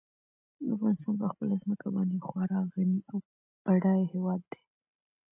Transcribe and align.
افغانستان 0.75 1.15
په 1.21 1.27
خپله 1.31 1.53
ځمکه 1.63 1.87
باندې 1.95 2.17
خورا 2.25 2.59
غني 2.73 2.99
او 3.11 3.17
بډای 3.65 4.01
هېواد 4.13 4.41
دی. 4.51 4.61